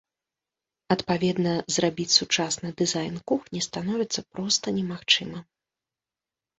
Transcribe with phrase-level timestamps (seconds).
[0.95, 5.43] Адпаведна, зрабіць сучасны дызайн кухні становіцца проста немагчымым.